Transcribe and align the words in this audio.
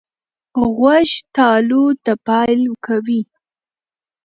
غوږ 0.75 1.09
تالو 1.35 1.83
ته 2.03 2.13
پایل 2.25 2.61
کوي. 2.85 3.21